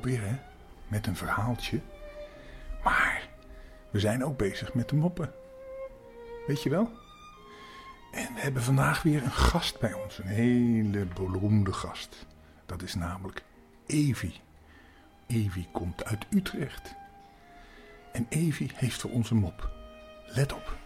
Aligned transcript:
Weer? 0.00 0.40
Met 0.88 1.06
een 1.06 1.16
verhaaltje. 1.16 1.80
Maar 2.84 3.28
we 3.90 4.00
zijn 4.00 4.24
ook 4.24 4.36
bezig 4.36 4.74
met 4.74 4.88
de 4.88 4.96
moppen. 4.96 5.34
Weet 6.46 6.62
je 6.62 6.70
wel? 6.70 6.90
En 8.12 8.34
we 8.34 8.40
hebben 8.40 8.62
vandaag 8.62 9.02
weer 9.02 9.22
een 9.22 9.30
gast 9.30 9.80
bij 9.80 9.92
ons. 9.92 10.18
Een 10.18 10.26
hele 10.26 11.04
beroemde 11.04 11.72
gast. 11.72 12.26
Dat 12.66 12.82
is 12.82 12.94
namelijk 12.94 13.44
Evi. 13.86 14.40
Evi 15.26 15.68
komt 15.72 16.04
uit 16.04 16.26
Utrecht. 16.30 16.94
En 18.12 18.26
Evi 18.28 18.70
heeft 18.74 19.00
voor 19.00 19.10
ons 19.10 19.30
een 19.30 19.36
mop. 19.36 19.70
Let 20.26 20.52
op. 20.52 20.76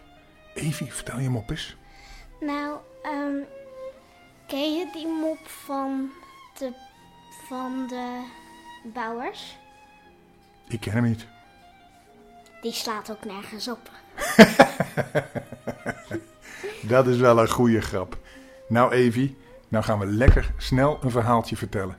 Evi, 0.53 0.91
vertel 0.91 1.19
je 1.19 1.29
mop 1.29 1.49
eens. 1.49 1.75
Nou, 2.39 2.77
ehm, 3.03 3.37
ken 4.47 4.77
je 4.77 4.89
die 4.93 5.07
mop 5.07 5.47
van 5.47 6.09
de, 6.57 6.73
van 7.47 7.87
de 7.87 8.23
bouwers? 8.93 9.57
Ik 10.67 10.79
ken 10.79 10.93
hem 10.93 11.03
niet. 11.03 11.27
Die 12.61 12.71
slaat 12.71 13.11
ook 13.11 13.25
nergens 13.25 13.67
op. 13.67 13.91
Dat 16.81 17.07
is 17.07 17.17
wel 17.17 17.39
een 17.39 17.49
goede 17.49 17.81
grap. 17.81 18.17
Nou, 18.67 18.91
Evi, 18.91 19.37
nou 19.67 19.83
gaan 19.83 19.99
we 19.99 20.05
lekker 20.05 20.53
snel 20.57 20.97
een 21.01 21.11
verhaaltje 21.11 21.57
vertellen. 21.57 21.97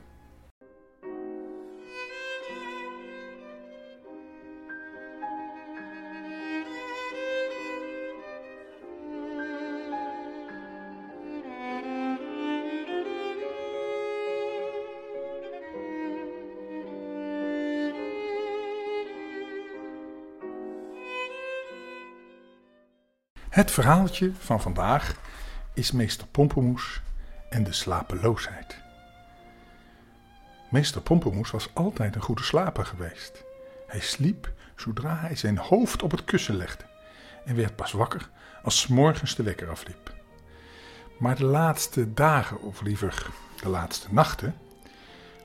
Het 23.59 23.71
verhaaltje 23.71 24.31
van 24.39 24.61
vandaag 24.61 25.15
is 25.73 25.91
meester 25.91 26.27
Pompemoes 26.27 27.01
en 27.49 27.63
de 27.63 27.73
slapeloosheid. 27.73 28.77
Meester 30.69 31.01
Pompemoes 31.01 31.51
was 31.51 31.69
altijd 31.73 32.15
een 32.15 32.21
goede 32.21 32.43
slaper 32.43 32.85
geweest. 32.85 33.43
Hij 33.87 33.99
sliep 33.99 34.51
zodra 34.75 35.15
hij 35.15 35.35
zijn 35.35 35.57
hoofd 35.57 36.03
op 36.03 36.11
het 36.11 36.23
kussen 36.23 36.55
legde 36.55 36.83
en 37.45 37.55
werd 37.55 37.75
pas 37.75 37.91
wakker 37.91 38.29
als 38.63 38.79
's 38.79 38.87
morgens 38.87 39.35
de 39.35 39.43
wekker 39.43 39.69
afliep. 39.69 40.13
Maar 41.17 41.35
de 41.35 41.45
laatste 41.45 42.13
dagen, 42.13 42.61
of 42.61 42.81
liever 42.81 43.27
de 43.61 43.69
laatste 43.69 44.07
nachten, 44.11 44.55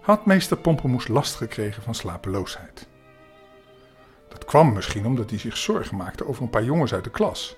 had 0.01 0.27
meester 0.27 0.57
Pompemoes 0.57 1.09
last 1.09 1.35
gekregen 1.35 1.83
van 1.83 1.95
slapeloosheid. 1.95 2.87
Dat 4.29 4.45
kwam 4.45 4.73
misschien 4.73 5.07
omdat 5.07 5.31
hij 5.31 5.39
zich 5.39 5.57
zorgen 5.57 5.97
maakte 5.97 6.27
over 6.27 6.43
een 6.43 6.51
paar 6.51 6.65
jongens 6.65 6.93
uit 6.93 7.05
de 7.05 7.11
klas 7.11 7.57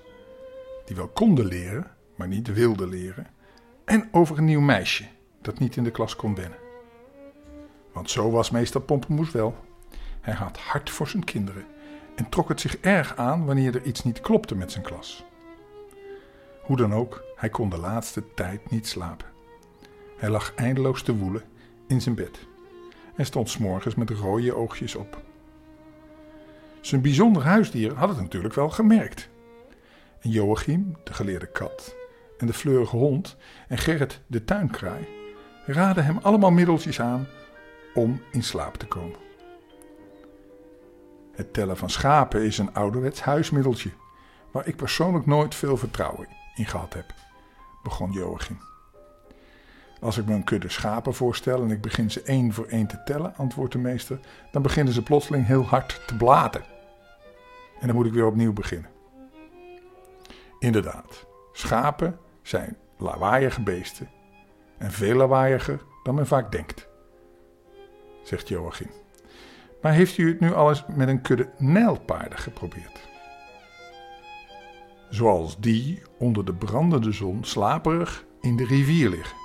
die 0.86 0.96
wel 0.96 1.08
konden 1.08 1.46
leren, 1.46 1.90
maar 2.14 2.28
niet 2.28 2.54
wilden 2.54 2.88
leren, 2.88 3.26
en 3.84 4.08
over 4.12 4.38
een 4.38 4.44
nieuw 4.44 4.60
meisje 4.60 5.04
dat 5.40 5.58
niet 5.58 5.76
in 5.76 5.84
de 5.84 5.90
klas 5.90 6.16
kon 6.16 6.34
wennen. 6.34 6.58
Want 7.92 8.10
zo 8.10 8.30
was 8.30 8.50
meester 8.50 8.80
Pompemoes 8.80 9.30
wel. 9.30 9.56
Hij 10.20 10.34
had 10.34 10.58
hart 10.58 10.90
voor 10.90 11.08
zijn 11.08 11.24
kinderen 11.24 11.64
en 12.14 12.28
trok 12.28 12.48
het 12.48 12.60
zich 12.60 12.76
erg 12.76 13.16
aan 13.16 13.44
wanneer 13.44 13.74
er 13.74 13.82
iets 13.82 14.04
niet 14.04 14.20
klopte 14.20 14.54
met 14.54 14.72
zijn 14.72 14.84
klas. 14.84 15.24
Hoe 16.62 16.76
dan 16.76 16.94
ook, 16.94 17.24
hij 17.36 17.48
kon 17.48 17.68
de 17.68 17.78
laatste 17.78 18.34
tijd 18.34 18.70
niet 18.70 18.86
slapen. 18.86 19.26
Hij 20.16 20.28
lag 20.28 20.54
eindeloos 20.54 21.02
te 21.02 21.16
woelen 21.16 21.42
in 21.86 22.00
zijn 22.00 22.14
bed 22.14 22.46
en 23.16 23.26
stond 23.26 23.50
s'morgens 23.50 23.94
met 23.94 24.10
rode 24.10 24.54
oogjes 24.54 24.94
op. 24.94 25.22
Zijn 26.80 27.00
bijzonder 27.00 27.42
huisdier 27.42 27.94
had 27.94 28.08
het 28.08 28.20
natuurlijk 28.20 28.54
wel 28.54 28.70
gemerkt 28.70 29.28
Joachim, 30.30 30.96
de 31.04 31.14
geleerde 31.14 31.46
kat, 31.46 31.96
en 32.38 32.46
de 32.46 32.52
fleurige 32.52 32.96
hond 32.96 33.36
en 33.68 33.78
Gerrit, 33.78 34.20
de 34.26 34.44
tuinkraai, 34.44 35.08
raden 35.66 36.04
hem 36.04 36.18
allemaal 36.22 36.50
middeltjes 36.50 37.00
aan 37.00 37.26
om 37.94 38.22
in 38.30 38.42
slaap 38.42 38.76
te 38.76 38.86
komen. 38.86 39.18
Het 41.32 41.52
tellen 41.52 41.76
van 41.76 41.90
schapen 41.90 42.42
is 42.42 42.58
een 42.58 42.74
ouderwets 42.74 43.20
huismiddeltje, 43.20 43.90
waar 44.50 44.66
ik 44.66 44.76
persoonlijk 44.76 45.26
nooit 45.26 45.54
veel 45.54 45.76
vertrouwen 45.76 46.28
in 46.54 46.66
gehad 46.66 46.94
heb, 46.94 47.14
begon 47.82 48.12
Joachim. 48.12 48.58
Als 50.00 50.18
ik 50.18 50.26
me 50.26 50.34
een 50.34 50.44
kudde 50.44 50.68
schapen 50.68 51.14
voorstel 51.14 51.62
en 51.62 51.70
ik 51.70 51.80
begin 51.80 52.10
ze 52.10 52.22
één 52.22 52.52
voor 52.52 52.66
één 52.66 52.86
te 52.86 53.02
tellen, 53.04 53.36
antwoordt 53.36 53.72
de 53.72 53.78
meester, 53.78 54.20
dan 54.52 54.62
beginnen 54.62 54.94
ze 54.94 55.02
plotseling 55.02 55.46
heel 55.46 55.64
hard 55.64 56.00
te 56.06 56.16
blaten. 56.16 56.64
En 57.80 57.86
dan 57.86 57.96
moet 57.96 58.06
ik 58.06 58.12
weer 58.12 58.26
opnieuw 58.26 58.52
beginnen. 58.52 58.95
Inderdaad, 60.58 61.26
schapen 61.52 62.18
zijn 62.42 62.76
lawaaiige 62.98 63.62
beesten 63.62 64.10
en 64.78 64.90
veel 64.90 65.16
lawaaiiger 65.16 65.82
dan 66.02 66.14
men 66.14 66.26
vaak 66.26 66.52
denkt, 66.52 66.88
zegt 68.22 68.48
Joachim. 68.48 68.90
Maar 69.82 69.92
heeft 69.92 70.18
u 70.18 70.28
het 70.28 70.40
nu 70.40 70.54
al 70.54 70.68
eens 70.68 70.84
met 70.94 71.08
een 71.08 71.20
kudde 71.20 71.50
nijlpaarden 71.58 72.38
geprobeerd? 72.38 73.08
Zoals 75.10 75.58
die 75.58 76.02
onder 76.18 76.44
de 76.44 76.54
brandende 76.54 77.12
zon 77.12 77.44
slaperig 77.44 78.24
in 78.40 78.56
de 78.56 78.64
rivier 78.64 79.08
liggen, 79.08 79.36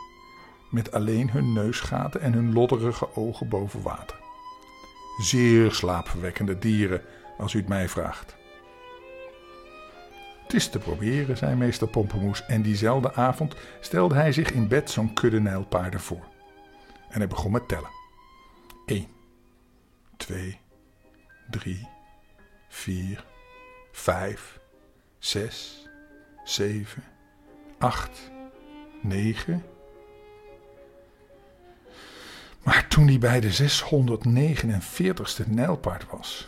met 0.71 0.91
alleen 0.91 1.29
hun 1.29 1.53
neusgaten 1.53 2.21
en 2.21 2.33
hun 2.33 2.53
lodderige 2.53 3.15
ogen 3.15 3.49
boven 3.49 3.81
water. 3.81 4.19
Zeer 5.17 5.71
slaapverwekkende 5.71 6.57
dieren, 6.57 7.01
als 7.37 7.53
u 7.53 7.59
het 7.59 7.67
mij 7.67 7.89
vraagt. 7.89 8.35
Het 10.51 10.59
is 10.59 10.69
te 10.69 10.79
proberen, 10.79 11.37
zei 11.37 11.55
meester 11.55 11.87
Pompemoes, 11.87 12.45
en 12.45 12.61
diezelfde 12.61 13.13
avond 13.13 13.55
stelde 13.79 14.15
hij 14.15 14.31
zich 14.31 14.51
in 14.51 14.67
bed 14.67 14.89
zo'n 14.89 15.13
kudde 15.13 15.39
nijlpaarden 15.39 15.99
voor. 15.99 16.27
En 17.09 17.17
hij 17.17 17.27
begon 17.27 17.51
met 17.51 17.67
tellen. 17.67 17.89
1, 18.85 19.07
2, 20.17 20.59
3, 21.49 21.87
4, 22.69 23.25
5, 23.91 24.59
6, 25.19 25.87
7, 26.43 27.03
8, 27.77 28.31
9. 29.01 29.63
Maar 32.63 32.87
toen 32.87 33.07
hij 33.07 33.19
bij 33.19 33.39
de 33.39 33.51
649ste 33.51 35.47
nijlpaard 35.47 36.09
was, 36.09 36.47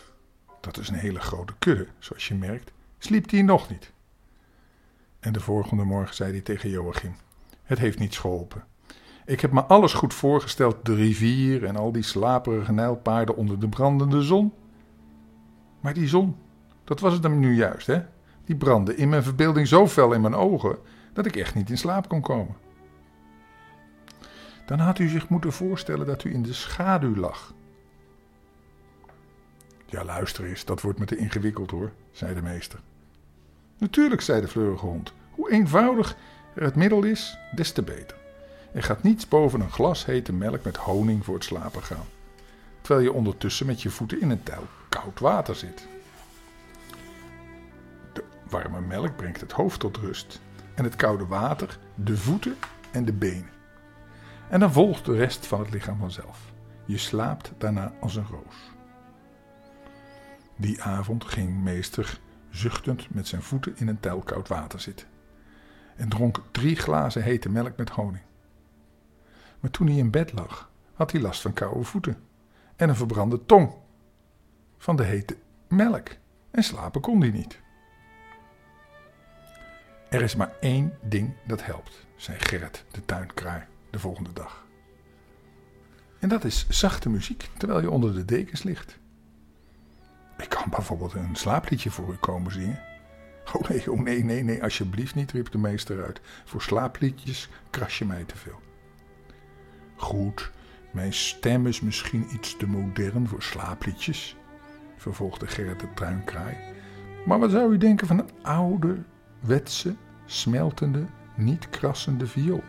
dat 0.60 0.78
is 0.78 0.88
een 0.88 0.94
hele 0.94 1.20
grote 1.20 1.54
kudde, 1.58 1.86
zoals 1.98 2.28
je 2.28 2.34
merkt, 2.34 2.72
sliep 3.04 3.30
hij 3.30 3.42
nog 3.42 3.70
niet. 3.70 3.92
En 5.20 5.32
de 5.32 5.40
volgende 5.40 5.84
morgen 5.84 6.14
zei 6.14 6.32
hij 6.32 6.40
tegen 6.40 6.70
Joachim: 6.70 7.14
Het 7.62 7.78
heeft 7.78 7.98
niets 7.98 8.18
geholpen. 8.18 8.64
Ik 9.26 9.40
heb 9.40 9.52
me 9.52 9.64
alles 9.64 9.92
goed 9.92 10.14
voorgesteld, 10.14 10.84
de 10.84 10.94
rivier 10.94 11.64
en 11.64 11.76
al 11.76 11.92
die 11.92 12.02
slaperige 12.02 12.72
nijlpaarden 12.72 13.36
onder 13.36 13.60
de 13.60 13.68
brandende 13.68 14.22
zon. 14.22 14.52
Maar 15.80 15.94
die 15.94 16.08
zon, 16.08 16.36
dat 16.84 17.00
was 17.00 17.12
het 17.12 17.22
hem 17.22 17.38
nu 17.38 17.54
juist, 17.54 17.86
hè? 17.86 18.02
Die 18.44 18.56
brandde 18.56 18.96
in 18.96 19.08
mijn 19.08 19.22
verbeelding 19.22 19.68
zo 19.68 19.88
fel 19.88 20.12
in 20.12 20.20
mijn 20.20 20.34
ogen 20.34 20.78
dat 21.12 21.26
ik 21.26 21.36
echt 21.36 21.54
niet 21.54 21.70
in 21.70 21.78
slaap 21.78 22.08
kon 22.08 22.20
komen. 22.20 22.56
Dan 24.66 24.78
had 24.78 24.98
u 24.98 25.08
zich 25.08 25.28
moeten 25.28 25.52
voorstellen 25.52 26.06
dat 26.06 26.24
u 26.24 26.32
in 26.32 26.42
de 26.42 26.52
schaduw 26.52 27.16
lag. 27.16 27.54
Ja, 29.86 30.04
luister 30.04 30.44
eens, 30.44 30.64
dat 30.64 30.80
wordt 30.80 30.98
me 30.98 31.04
te 31.04 31.16
ingewikkeld 31.16 31.70
hoor, 31.70 31.92
zei 32.10 32.34
de 32.34 32.42
meester. 32.42 32.80
Natuurlijk, 33.84 34.20
zei 34.20 34.40
de 34.40 34.48
fleurige 34.48 34.86
hond. 34.86 35.12
Hoe 35.30 35.50
eenvoudiger 35.50 36.16
het 36.54 36.74
middel 36.74 37.02
is, 37.02 37.38
des 37.54 37.72
te 37.72 37.82
beter. 37.82 38.16
Er 38.72 38.82
gaat 38.82 39.02
niets 39.02 39.28
boven 39.28 39.60
een 39.60 39.70
glas 39.70 40.04
hete 40.04 40.32
melk 40.32 40.64
met 40.64 40.76
honing 40.76 41.24
voor 41.24 41.34
het 41.34 41.44
slapen 41.44 41.82
gaan. 41.82 42.06
Terwijl 42.80 43.04
je 43.04 43.12
ondertussen 43.12 43.66
met 43.66 43.82
je 43.82 43.90
voeten 43.90 44.20
in 44.20 44.30
een 44.30 44.42
tuil 44.42 44.66
koud 44.88 45.20
water 45.20 45.54
zit. 45.54 45.86
De 48.12 48.24
warme 48.48 48.80
melk 48.80 49.16
brengt 49.16 49.40
het 49.40 49.52
hoofd 49.52 49.80
tot 49.80 49.96
rust. 49.96 50.40
En 50.74 50.84
het 50.84 50.96
koude 50.96 51.26
water 51.26 51.78
de 51.94 52.16
voeten 52.16 52.56
en 52.92 53.04
de 53.04 53.12
benen. 53.12 53.50
En 54.48 54.60
dan 54.60 54.72
volgt 54.72 55.04
de 55.04 55.16
rest 55.16 55.46
van 55.46 55.60
het 55.60 55.70
lichaam 55.70 55.98
vanzelf. 55.98 56.38
Je 56.84 56.98
slaapt 56.98 57.52
daarna 57.58 57.92
als 58.00 58.16
een 58.16 58.26
roos. 58.30 58.56
Die 60.56 60.82
avond 60.82 61.24
ging 61.24 61.62
meester 61.62 62.18
zuchtend 62.54 63.14
met 63.14 63.26
zijn 63.26 63.42
voeten 63.42 63.76
in 63.76 63.88
een 63.88 64.00
tuil 64.00 64.20
koud 64.20 64.48
water 64.48 64.80
zitten. 64.80 65.06
En 65.96 66.08
dronk 66.08 66.42
drie 66.50 66.76
glazen 66.76 67.22
hete 67.22 67.48
melk 67.48 67.76
met 67.76 67.90
honing. 67.90 68.22
Maar 69.60 69.70
toen 69.70 69.86
hij 69.86 69.96
in 69.96 70.10
bed 70.10 70.32
lag, 70.32 70.70
had 70.94 71.12
hij 71.12 71.20
last 71.20 71.40
van 71.40 71.52
koude 71.52 71.84
voeten 71.84 72.16
en 72.76 72.88
een 72.88 72.96
verbrande 72.96 73.46
tong 73.46 73.74
van 74.78 74.96
de 74.96 75.04
hete 75.04 75.36
melk. 75.68 76.08
En 76.50 76.62
slapen 76.62 77.00
kon 77.00 77.20
hij 77.20 77.30
niet. 77.30 77.60
Er 80.10 80.22
is 80.22 80.36
maar 80.36 80.52
één 80.60 80.98
ding 81.02 81.34
dat 81.46 81.64
helpt, 81.64 82.06
zei 82.16 82.38
Gerrit, 82.38 82.84
de 82.90 83.04
tuinkraai, 83.04 83.62
de 83.90 83.98
volgende 83.98 84.32
dag. 84.32 84.66
En 86.18 86.28
dat 86.28 86.44
is 86.44 86.68
zachte 86.68 87.08
muziek 87.08 87.50
terwijl 87.56 87.80
je 87.80 87.90
onder 87.90 88.14
de 88.14 88.24
dekens 88.24 88.62
ligt. 88.62 88.98
Ik 90.38 90.48
kan 90.48 90.70
bijvoorbeeld 90.70 91.14
een 91.14 91.36
slaapliedje 91.36 91.90
voor 91.90 92.12
u 92.12 92.16
komen 92.16 92.52
zingen. 92.52 92.82
Oh 93.52 93.68
nee, 93.68 93.92
oh 93.92 94.00
nee, 94.00 94.24
nee, 94.24 94.42
nee, 94.42 94.62
alsjeblieft 94.62 95.14
niet, 95.14 95.32
riep 95.32 95.50
de 95.50 95.58
meester 95.58 96.04
uit. 96.04 96.20
Voor 96.44 96.62
slaapliedjes 96.62 97.48
kras 97.70 97.98
je 97.98 98.04
mij 98.04 98.24
te 98.24 98.36
veel. 98.36 98.60
Goed, 99.96 100.50
mijn 100.92 101.12
stem 101.12 101.66
is 101.66 101.80
misschien 101.80 102.26
iets 102.32 102.56
te 102.56 102.66
modern 102.66 103.28
voor 103.28 103.42
slaapliedjes, 103.42 104.36
vervolgde 104.96 105.46
Gerrit 105.46 105.80
de 105.80 105.92
Truinkraai. 105.94 106.56
Maar 107.26 107.38
wat 107.38 107.50
zou 107.50 107.72
u 107.72 107.76
denken 107.78 108.06
van 108.06 108.18
een 108.18 108.30
oude, 108.42 109.02
wetse, 109.40 109.94
smeltende, 110.24 111.06
niet 111.36 111.70
krassende 111.70 112.26
viool? 112.26 112.62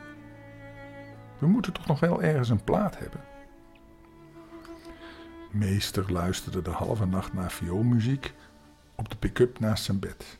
We 1.39 1.47
moeten 1.47 1.73
toch 1.73 1.85
nog 1.85 1.99
wel 1.99 2.21
ergens 2.21 2.49
een 2.49 2.63
plaat 2.63 2.99
hebben. 2.99 3.34
Meester 5.55 6.11
luisterde 6.11 6.61
de 6.61 6.69
halve 6.69 7.05
nacht 7.05 7.33
naar 7.33 7.51
vioolmuziek 7.51 8.33
op 8.95 9.09
de 9.09 9.15
pick-up 9.15 9.59
naast 9.59 9.83
zijn 9.83 9.99
bed. 9.99 10.37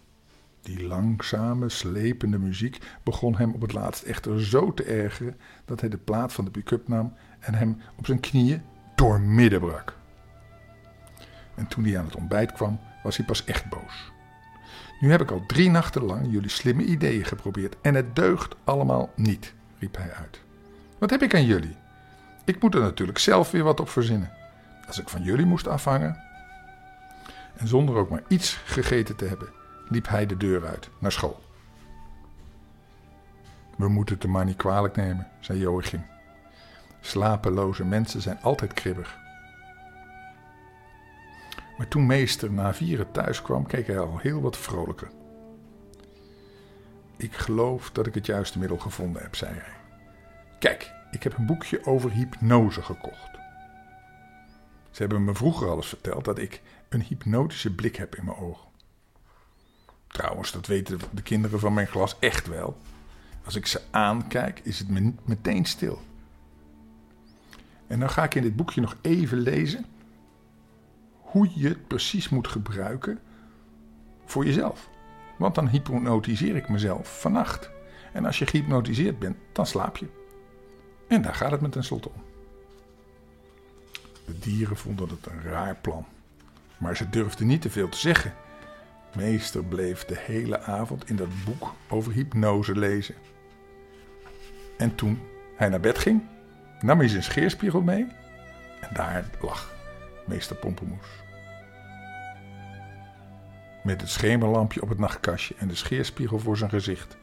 Die 0.62 0.88
langzame, 0.88 1.70
slepende 1.70 2.38
muziek 2.38 2.78
begon 3.04 3.36
hem 3.36 3.54
op 3.54 3.62
het 3.62 3.74
laatst 3.74 4.04
echter 4.04 4.46
zo 4.46 4.74
te 4.74 4.84
ergeren 4.84 5.38
dat 5.66 5.80
hij 5.80 5.90
de 5.90 5.98
plaat 5.98 6.34
van 6.34 6.46
de 6.46 6.52
pick-up 6.52 6.88
nam 6.88 7.14
en 7.40 7.54
hem 7.54 7.82
op 7.98 8.06
zijn 8.06 8.20
knieën 8.20 8.62
doormidden 8.96 9.60
brak. 9.60 9.98
En 11.56 11.68
toen 11.68 11.84
hij 11.84 11.98
aan 11.98 12.06
het 12.06 12.16
ontbijt 12.16 12.52
kwam, 12.52 12.80
was 13.04 13.18
hij 13.18 13.26
pas 13.26 13.44
echt 13.46 13.70
boos. 13.70 14.12
Nu 15.00 15.12
heb 15.12 15.22
ik 15.22 15.32
al 15.32 15.46
drie 15.48 15.70
nachten 15.70 16.04
lang 16.04 16.32
jullie 16.32 16.50
slimme 16.50 16.84
ideeën 16.84 17.26
geprobeerd 17.26 17.76
en 17.82 17.96
het 17.96 18.16
deugt 18.16 18.56
allemaal 18.64 19.12
niet, 19.16 19.54
riep 19.80 19.98
hij 19.98 20.12
uit. 20.12 20.42
Wat 20.98 21.10
heb 21.10 21.22
ik 21.22 21.34
aan 21.34 21.46
jullie? 21.46 21.76
Ik 22.46 22.62
moet 22.62 22.76
er 22.76 22.82
natuurlijk 22.82 23.20
zelf 23.20 23.52
weer 23.52 23.64
wat 23.64 23.80
op 23.80 23.90
verzinnen. 23.90 24.44
Als 24.88 25.00
ik 25.00 25.10
van 25.10 25.24
jullie 25.24 25.46
moest 25.46 25.68
afhangen. 25.68 26.24
En 27.56 27.68
zonder 27.68 27.96
ook 27.96 28.10
maar 28.10 28.24
iets 28.28 28.54
gegeten 28.54 29.16
te 29.16 29.26
hebben, 29.26 29.50
liep 29.90 30.08
hij 30.08 30.26
de 30.26 30.38
deur 30.38 30.66
uit 30.68 30.90
naar 31.00 31.12
school. 31.12 31.44
We 33.78 33.88
moeten 33.88 34.14
het 34.14 34.24
de 34.24 34.30
maar 34.30 34.46
niet 34.46 34.56
kwalijk 34.56 34.96
nemen, 34.96 35.28
zei 35.40 35.60
Joachim. 35.60 36.06
Slapeloze 37.00 37.86
mensen 37.86 38.22
zijn 38.22 38.42
altijd 38.42 38.74
kribbig. 38.74 39.18
Maar 41.78 41.88
toen 41.88 42.06
meester 42.06 42.52
na 42.52 42.74
vieren 42.74 43.12
thuis 43.12 43.42
kwam, 43.42 43.66
keek 43.66 43.88
hij 43.88 44.00
al 44.00 44.18
heel 44.18 44.42
wat 44.42 44.58
vrolijker. 44.58 45.08
Ik 47.18 47.34
geloof 47.34 47.92
dat 47.92 48.08
ik 48.08 48.14
het 48.14 48.26
juiste 48.26 48.60
middel 48.60 48.78
gevonden 48.78 49.22
heb, 49.22 49.36
zei 49.36 49.54
hij. 49.54 49.74
Kijk, 50.60 50.92
ik 51.12 51.24
heb 51.24 51.38
een 51.38 51.46
boekje 51.46 51.86
over 51.86 52.12
hypnose 52.12 52.82
gekocht. 52.82 53.35
Ze 54.96 55.02
hebben 55.02 55.24
me 55.24 55.34
vroeger 55.34 55.70
al 55.70 55.76
eens 55.76 55.88
verteld 55.88 56.26
dat 56.26 56.38
ik 56.38 56.62
een 56.90 57.02
hypnotische 57.02 57.76
blik 57.76 57.96
heb 57.96 58.16
in 58.16 58.26
mijn 58.26 58.38
ogen. 58.38 58.68
Trouwens, 60.08 60.52
dat 60.52 60.68
weten 60.68 61.00
de 61.12 61.22
kinderen 61.22 61.60
van 61.60 61.74
mijn 61.74 61.88
klas 61.88 62.20
echt 62.20 62.48
wel. 62.48 62.78
Als 63.46 63.56
ik 63.56 63.66
ze 63.66 63.82
aankijk, 63.92 64.60
is 64.64 64.80
het 64.80 64.90
me 64.90 65.14
meteen 65.24 65.66
stil. 65.66 66.02
En 67.88 68.00
dan 68.00 68.10
ga 68.10 68.24
ik 68.24 68.36
in 68.36 68.42
dit 68.42 68.56
boekje 68.56 68.82
nog 68.82 68.98
even 69.02 69.38
lezen 69.38 69.86
hoe 71.20 71.50
je 71.54 71.68
het 71.68 71.88
precies 71.88 72.30
moet 72.30 72.48
gebruiken 72.48 73.20
voor 74.26 74.46
jezelf. 74.46 74.90
Want 75.38 75.56
dan 75.56 75.68
hypnotiseer 75.68 76.56
ik 76.56 76.70
mezelf 76.70 77.20
vannacht. 77.20 77.70
En 78.14 78.26
als 78.26 78.40
je 78.40 78.46
gehypnotiseerd 78.46 79.20
bent, 79.20 79.38
dan 79.52 79.66
slaap 79.66 79.98
je. 79.98 80.08
En 81.08 81.22
daar 81.22 81.36
gaat 81.36 81.52
het 81.52 81.62
me 81.62 81.70
tenslotte 81.70 82.10
om. 82.10 82.35
De 84.26 84.40
dieren 84.40 84.78
vonden 84.78 85.10
het 85.10 85.26
een 85.26 85.42
raar 85.42 85.76
plan. 85.76 86.06
Maar 86.78 86.98
ze 86.98 87.10
durfden 87.10 87.48
niet 87.48 87.62
te 87.62 87.70
veel 87.70 87.90
te 87.90 87.98
zeggen. 87.98 88.34
Meester 89.16 89.64
bleef 89.64 90.06
de 90.06 90.18
hele 90.18 90.60
avond 90.60 91.10
in 91.10 91.16
dat 91.16 91.44
boek 91.46 91.74
over 91.90 92.14
hypnose 92.14 92.76
lezen. 92.76 93.16
En 94.78 94.96
toen 94.96 95.20
hij 95.56 95.70
naar 95.70 95.80
bed 95.80 95.98
ging, 95.98 96.22
nam 96.82 97.00
hij 97.00 97.08
zijn 97.08 97.24
scheerspiegel 97.24 97.82
mee 97.82 98.08
en 98.82 98.90
daar 98.94 99.30
lag 99.42 99.74
meester 100.26 100.56
Pompemoes. 100.56 101.08
Met 103.84 104.02
het 104.02 104.10
schemerlampje 104.10 104.82
op 104.82 104.90
het 104.90 104.98
nachtkastje 104.98 105.56
en 105.58 105.68
de 105.68 105.76
scheerspiegel 105.76 106.40
voor 106.40 106.58
zijn 106.58 106.70
gezicht. 106.70 107.18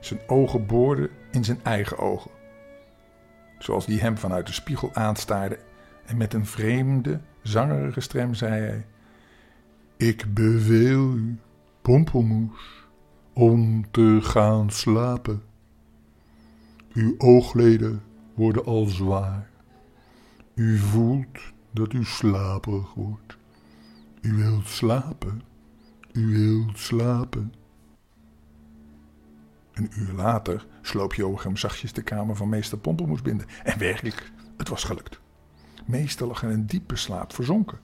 Zijn 0.00 0.20
ogen 0.26 0.66
boorden 0.66 1.10
in 1.30 1.44
zijn 1.44 1.60
eigen 1.62 1.98
ogen. 1.98 2.30
Zoals 3.58 3.86
die 3.86 4.00
hem 4.00 4.18
vanuit 4.18 4.46
de 4.46 4.52
spiegel 4.52 4.90
aanstaarde 4.94 5.58
en 6.04 6.16
met 6.16 6.34
een 6.34 6.46
vreemde, 6.46 7.20
zangerige 7.42 8.00
stem 8.00 8.34
zei 8.34 8.60
hij: 8.60 8.86
Ik 9.96 10.34
beveel 10.34 11.14
u, 11.14 11.38
Pompelmoes, 11.82 12.86
om 13.32 13.90
te 13.90 14.18
gaan 14.22 14.70
slapen. 14.70 15.42
Uw 16.92 17.14
oogleden 17.18 18.02
worden 18.34 18.64
al 18.64 18.86
zwaar. 18.86 19.50
U 20.54 20.78
voelt 20.78 21.52
dat 21.70 21.92
u 21.92 22.04
slaperig 22.04 22.94
wordt. 22.94 23.36
U 24.20 24.34
wilt 24.34 24.68
slapen. 24.68 25.42
U 26.12 26.26
wilt 26.26 26.78
slapen. 26.78 27.52
Een 29.72 29.90
uur 29.98 30.12
later 30.12 30.66
sloop 30.82 31.14
Joachim 31.14 31.56
zachtjes 31.56 31.92
de 31.92 32.02
kamer 32.02 32.36
van 32.36 32.48
meester 32.48 32.78
Pompelmoes 32.78 33.22
binnen. 33.22 33.46
En 33.62 33.78
werkelijk, 33.78 34.32
het 34.56 34.68
was 34.68 34.84
gelukt. 34.84 35.21
Meester 35.84 36.26
lag 36.26 36.42
in 36.42 36.48
een 36.48 36.66
diepe 36.66 36.96
slaap 36.96 37.32
verzonken. 37.34 37.78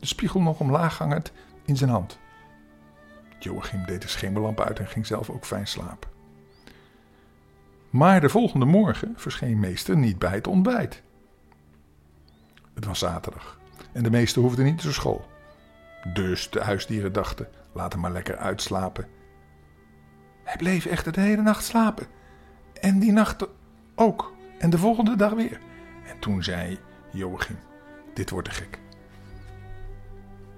De 0.00 0.06
spiegel 0.06 0.40
nog 0.40 0.60
omlaag 0.60 0.98
hangend 0.98 1.32
in 1.64 1.76
zijn 1.76 1.90
hand. 1.90 2.18
Joachim 3.38 3.86
deed 3.86 4.02
de 4.02 4.08
schemerlamp 4.08 4.60
uit 4.60 4.78
en 4.78 4.86
ging 4.86 5.06
zelf 5.06 5.30
ook 5.30 5.44
fijn 5.44 5.66
slapen. 5.66 6.10
Maar 7.90 8.20
de 8.20 8.28
volgende 8.28 8.66
morgen 8.66 9.12
verscheen 9.16 9.60
meester 9.60 9.96
niet 9.96 10.18
bij 10.18 10.34
het 10.34 10.46
ontbijt. 10.46 11.02
Het 12.74 12.84
was 12.84 12.98
zaterdag 12.98 13.60
en 13.92 14.02
de 14.02 14.10
meester 14.10 14.42
hoefde 14.42 14.62
niet 14.62 14.84
naar 14.84 14.92
school. 14.92 15.30
Dus 16.12 16.50
de 16.50 16.60
huisdieren 16.60 17.12
dachten: 17.12 17.48
laat 17.72 17.92
hem 17.92 18.00
maar 18.00 18.12
lekker 18.12 18.36
uitslapen. 18.36 19.08
Hij 20.44 20.56
bleef 20.56 20.86
echter 20.86 21.12
de 21.12 21.20
hele 21.20 21.42
nacht 21.42 21.64
slapen. 21.64 22.06
En 22.80 22.98
die 22.98 23.12
nacht 23.12 23.46
ook. 23.94 24.32
En 24.58 24.70
de 24.70 24.78
volgende 24.78 25.16
dag 25.16 25.32
weer. 25.32 25.60
En 26.06 26.18
toen 26.18 26.42
zei 26.42 26.78
Joachim: 27.12 27.58
Dit 28.14 28.30
wordt 28.30 28.48
te 28.48 28.54
gek. 28.54 28.78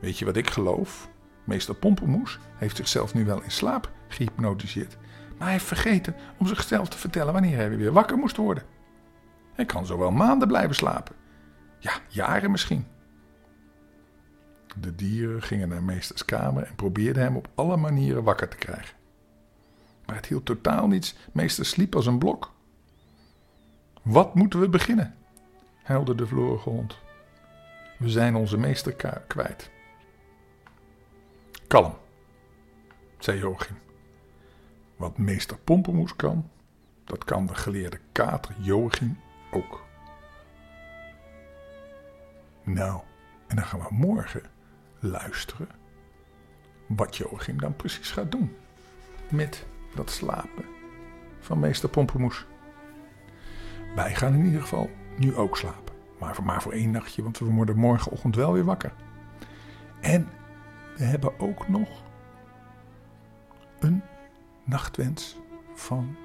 Weet 0.01 0.19
je 0.19 0.25
wat 0.25 0.37
ik 0.37 0.51
geloof? 0.51 1.09
Meester 1.45 1.75
Pompemoes 1.75 2.39
heeft 2.57 2.77
zichzelf 2.77 3.15
nu 3.15 3.25
wel 3.25 3.43
in 3.43 3.51
slaap 3.51 3.91
gehypnotiseerd. 4.09 4.97
Maar 5.29 5.43
hij 5.43 5.53
heeft 5.53 5.65
vergeten 5.65 6.15
om 6.39 6.47
zichzelf 6.47 6.89
te 6.89 6.99
vertellen 6.99 7.33
wanneer 7.33 7.57
hij 7.57 7.77
weer 7.77 7.93
wakker 7.93 8.17
moest 8.17 8.37
worden. 8.37 8.65
Hij 9.55 9.65
kan 9.65 9.87
zo 9.87 9.99
wel 9.99 10.11
maanden 10.11 10.49
blijven 10.49 10.75
slapen. 10.75 11.15
Ja, 11.79 11.93
jaren 12.09 12.51
misschien. 12.51 12.87
De 14.81 14.95
dieren 14.95 15.43
gingen 15.43 15.69
naar 15.69 15.83
meesters 15.83 16.25
kamer 16.25 16.63
en 16.63 16.75
probeerden 16.75 17.23
hem 17.23 17.37
op 17.37 17.49
alle 17.55 17.77
manieren 17.77 18.23
wakker 18.23 18.49
te 18.49 18.57
krijgen. 18.57 18.97
Maar 20.07 20.17
het 20.17 20.27
hield 20.27 20.45
totaal 20.45 20.87
niets. 20.87 21.17
Meester 21.33 21.67
sliep 21.67 21.95
als 21.95 22.07
een 22.07 22.19
blok. 22.19 22.53
Wat 24.03 24.35
moeten 24.35 24.61
we 24.61 24.69
beginnen? 24.69 25.15
Huilde 25.85 26.15
de 26.15 26.27
vlorige 26.27 26.71
hond. 26.71 26.99
We 27.99 28.09
zijn 28.11 28.35
onze 28.35 28.59
meester 28.59 29.21
kwijt. 29.27 29.71
Kalm, 31.67 31.95
zei 33.19 33.39
Joachim. 33.39 33.79
Wat 34.97 35.19
meester 35.19 35.59
Pompemoes 35.59 36.17
kan, 36.17 36.51
dat 37.05 37.25
kan 37.25 37.47
de 37.47 37.55
geleerde 37.55 37.99
kater 38.13 38.55
Joachim 38.59 39.19
ook. 39.51 39.83
Nou, 42.63 43.01
en 43.47 43.57
dan 43.57 43.65
gaan 43.65 43.81
we 43.81 43.87
morgen 43.91 44.43
luisteren 44.99 45.69
wat 46.87 47.17
Joachim 47.17 47.61
dan 47.61 47.77
precies 47.77 48.11
gaat 48.11 48.31
doen 48.31 48.57
met 49.31 49.67
dat 49.95 50.11
slapen 50.11 50.65
van 51.41 51.59
meester 51.59 51.89
Pompemoes. 51.89 52.47
Wij 53.95 54.15
gaan 54.15 54.35
in 54.35 54.45
ieder 54.45 54.61
geval 54.61 54.91
nu 55.17 55.37
ook 55.37 55.57
slapen. 55.57 55.95
Maar 56.19 56.35
voor, 56.35 56.45
maar 56.45 56.63
voor 56.63 56.73
één 56.73 56.91
nachtje, 56.91 57.23
want 57.23 57.39
we 57.39 57.45
worden 57.45 57.77
morgenochtend 57.77 58.37
wel 58.37 58.53
weer 58.53 58.65
wakker. 58.65 58.93
En 60.01 60.29
we 60.97 61.05
hebben 61.05 61.41
ook 61.41 61.69
nog 61.69 61.89
een 63.81 64.03
nachtwens 64.65 65.37
van 65.75 66.17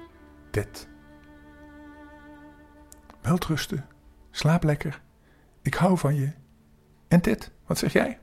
Ted. 0.50 0.88
Welterusten, 3.20 3.86
slaap 4.30 4.62
lekker, 4.62 5.00
ik 5.62 5.74
hou 5.74 5.98
van 5.98 6.14
je. 6.14 6.32
En 7.08 7.20
Ted, 7.20 7.50
wat 7.66 7.78
zeg 7.78 7.92
jij? 7.92 8.18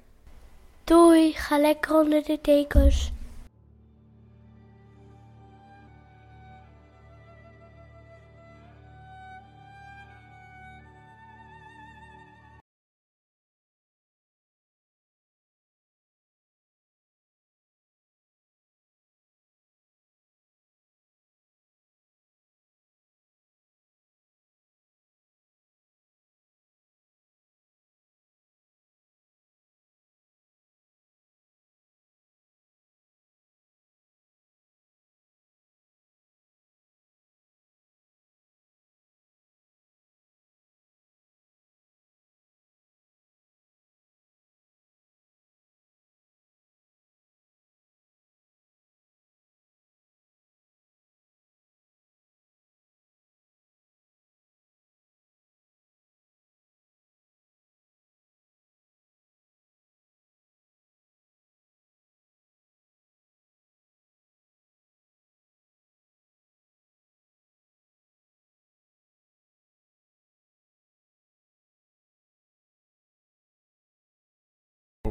Doei, 0.83 1.33
ga 1.33 1.59
lekker 1.59 1.99
onder 2.01 2.23
de 2.23 2.39
dekens. 2.41 3.11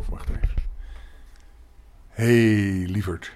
Wacht 0.09 0.29
even. 0.29 0.55
hey, 2.09 2.87
lieverd. 2.87 3.33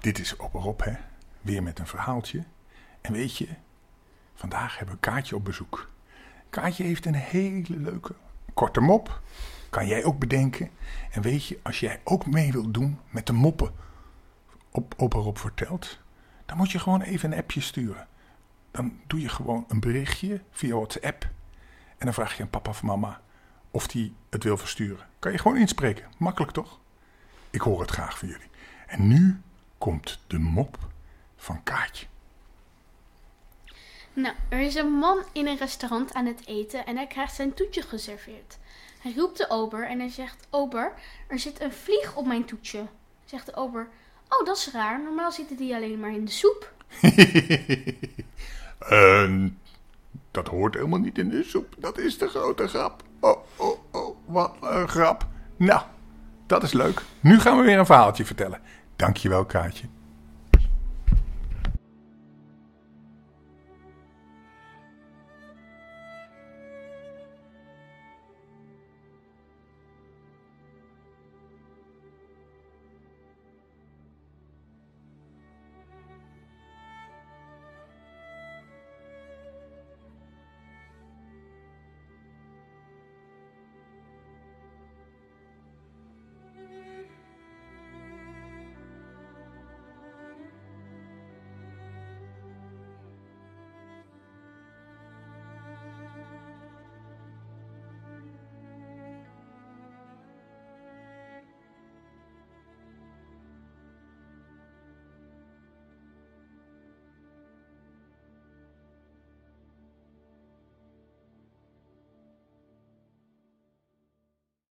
Dit 0.00 0.18
is 0.18 0.36
op 0.36 0.52
Rob, 0.52 0.80
hè? 0.80 0.92
Weer 1.40 1.62
met 1.62 1.78
een 1.78 1.86
verhaaltje. 1.86 2.44
En 3.00 3.12
weet 3.12 3.36
je, 3.36 3.48
vandaag 4.34 4.78
hebben 4.78 4.94
we 4.94 5.00
Kaatje 5.00 5.36
op 5.36 5.44
bezoek. 5.44 5.90
Kaatje 6.50 6.84
heeft 6.84 7.06
een 7.06 7.14
hele 7.14 7.78
leuke 7.78 8.14
korte 8.54 8.80
mop. 8.80 9.20
Kan 9.70 9.86
jij 9.86 10.04
ook 10.04 10.18
bedenken. 10.18 10.70
En 11.10 11.22
weet 11.22 11.46
je, 11.46 11.58
als 11.62 11.80
jij 11.80 12.00
ook 12.04 12.26
mee 12.26 12.52
wilt 12.52 12.74
doen 12.74 12.98
met 13.10 13.26
de 13.26 13.32
moppen 13.32 13.72
op 14.70 14.94
Opa 14.96 15.18
Rob 15.18 15.36
vertelt, 15.36 15.98
dan 16.46 16.56
moet 16.56 16.70
je 16.70 16.78
gewoon 16.78 17.02
even 17.02 17.32
een 17.32 17.38
appje 17.38 17.60
sturen. 17.60 18.06
Dan 18.70 19.00
doe 19.06 19.20
je 19.20 19.28
gewoon 19.28 19.64
een 19.68 19.80
berichtje 19.80 20.42
via 20.50 20.74
WhatsApp. 20.74 21.22
En 21.98 22.04
dan 22.04 22.14
vraag 22.14 22.36
je 22.36 22.42
aan 22.42 22.50
papa 22.50 22.70
of 22.70 22.82
mama 22.82 23.20
of 23.78 23.86
die 23.86 24.14
het 24.30 24.44
wil 24.44 24.56
versturen. 24.56 25.06
Kan 25.18 25.32
je 25.32 25.38
gewoon 25.38 25.56
inspreken. 25.56 26.04
Makkelijk 26.16 26.52
toch? 26.52 26.78
Ik 27.50 27.60
hoor 27.60 27.80
het 27.80 27.90
graag 27.90 28.18
van 28.18 28.28
jullie. 28.28 28.50
En 28.86 29.08
nu 29.08 29.40
komt 29.78 30.18
de 30.26 30.38
mop 30.38 30.78
van 31.36 31.62
Kaatje. 31.62 32.06
Nou, 34.12 34.34
er 34.48 34.60
is 34.60 34.74
een 34.74 34.92
man 34.92 35.24
in 35.32 35.46
een 35.46 35.56
restaurant 35.56 36.14
aan 36.14 36.26
het 36.26 36.46
eten 36.46 36.86
en 36.86 36.96
hij 36.96 37.06
krijgt 37.06 37.34
zijn 37.34 37.54
toetje 37.54 37.82
geserveerd. 37.82 38.58
Hij 38.98 39.14
roept 39.16 39.38
de 39.38 39.50
ober 39.50 39.86
en 39.86 39.98
hij 39.98 40.10
zegt: 40.10 40.46
Ober, 40.50 40.92
er 41.26 41.38
zit 41.38 41.60
een 41.60 41.72
vlieg 41.72 42.16
op 42.16 42.26
mijn 42.26 42.44
toetje. 42.44 42.86
Zegt 43.24 43.46
de 43.46 43.56
ober: 43.56 43.88
Oh, 44.28 44.46
dat 44.46 44.56
is 44.56 44.70
raar. 44.72 45.02
Normaal 45.02 45.32
zitten 45.32 45.56
die 45.56 45.74
alleen 45.74 46.00
maar 46.00 46.12
in 46.12 46.24
de 46.24 46.30
soep. 46.30 46.72
En 48.78 49.58
dat 50.30 50.48
hoort 50.48 50.74
helemaal 50.74 50.98
niet 50.98 51.18
in 51.18 51.28
de 51.28 51.44
soep. 51.44 51.74
Dat 51.78 51.98
is 51.98 52.18
de 52.18 52.28
grote 52.28 52.68
grap. 52.68 53.06
Oh, 53.20 53.36
oh, 53.56 53.78
oh, 53.90 54.16
wat 54.26 54.56
een 54.60 54.88
grap. 54.88 55.26
Nou, 55.56 55.80
dat 56.46 56.62
is 56.62 56.72
leuk. 56.72 57.02
Nu 57.20 57.40
gaan 57.40 57.56
we 57.56 57.62
weer 57.62 57.78
een 57.78 57.86
verhaaltje 57.86 58.24
vertellen. 58.24 58.60
Dankjewel, 58.96 59.44
Kaatje. 59.44 59.86